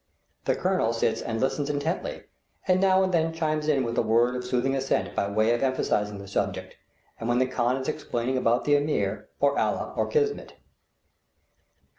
[0.45, 2.23] The colonel sits and listens intently,
[2.67, 5.61] and now and then chimes in with a word of soothing assent by way of
[5.61, 6.75] emphasizing the subject,
[7.19, 10.55] when the khan is explaining about the Ameer, or Allah, or kismet.